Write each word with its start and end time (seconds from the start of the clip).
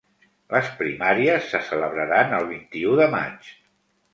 Les 0.53 0.69
primàries 0.79 1.45
se 1.53 1.61
celebraran 1.67 2.33
el 2.39 2.51
vint-i-u 2.55 2.99
de 3.03 3.11
maig. 3.17 3.53